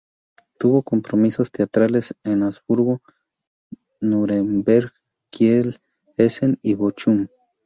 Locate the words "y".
6.63-6.73